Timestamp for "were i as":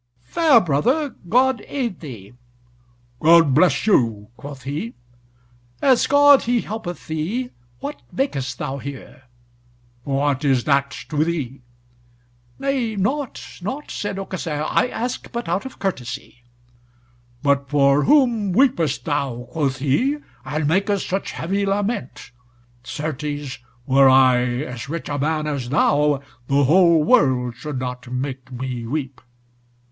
23.85-24.89